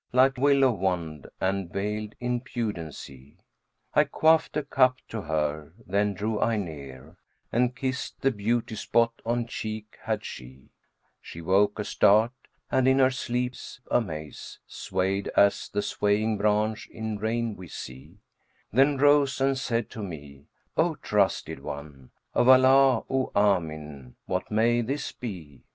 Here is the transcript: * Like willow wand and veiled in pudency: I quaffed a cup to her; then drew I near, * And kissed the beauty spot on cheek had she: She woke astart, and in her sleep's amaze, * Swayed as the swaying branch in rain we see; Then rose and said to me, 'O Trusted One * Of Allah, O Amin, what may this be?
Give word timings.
* 0.07 0.11
Like 0.11 0.35
willow 0.35 0.71
wand 0.71 1.27
and 1.39 1.69
veiled 1.71 2.15
in 2.19 2.41
pudency: 2.41 3.35
I 3.93 4.05
quaffed 4.05 4.57
a 4.57 4.63
cup 4.63 4.95
to 5.09 5.21
her; 5.21 5.73
then 5.85 6.15
drew 6.15 6.39
I 6.41 6.57
near, 6.57 7.17
* 7.35 7.51
And 7.53 7.75
kissed 7.75 8.19
the 8.19 8.31
beauty 8.31 8.73
spot 8.75 9.21
on 9.27 9.45
cheek 9.45 9.99
had 10.01 10.25
she: 10.25 10.71
She 11.21 11.39
woke 11.39 11.75
astart, 11.79 12.31
and 12.71 12.87
in 12.87 12.97
her 12.97 13.11
sleep's 13.11 13.79
amaze, 13.91 14.57
* 14.63 14.65
Swayed 14.65 15.27
as 15.37 15.69
the 15.69 15.83
swaying 15.83 16.39
branch 16.39 16.87
in 16.87 17.17
rain 17.19 17.55
we 17.55 17.67
see; 17.67 18.17
Then 18.73 18.97
rose 18.97 19.39
and 19.39 19.55
said 19.55 19.91
to 19.91 20.01
me, 20.01 20.47
'O 20.77 20.95
Trusted 20.95 21.59
One 21.59 22.09
* 22.21 22.33
Of 22.33 22.49
Allah, 22.49 23.03
O 23.07 23.31
Amin, 23.35 24.15
what 24.25 24.49
may 24.49 24.81
this 24.81 25.11
be? 25.11 25.61